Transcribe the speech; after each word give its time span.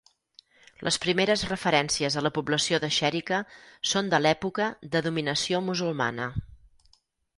Les 0.85 0.95
primeres 1.03 1.43
referències 1.49 2.17
a 2.17 2.23
la 2.27 2.31
població 2.39 2.79
de 2.85 2.91
Xèrica, 2.97 3.41
són 3.93 4.09
de 4.15 4.23
l'època 4.27 4.71
de 4.97 5.03
dominació 5.09 5.63
musulmana. 5.71 6.31